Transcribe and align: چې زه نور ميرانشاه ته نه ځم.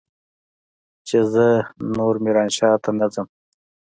چې 1.07 1.17
زه 1.33 1.47
نور 1.97 2.13
ميرانشاه 2.25 2.73
ته 2.83 2.91
نه 2.99 3.07
ځم. 3.13 3.27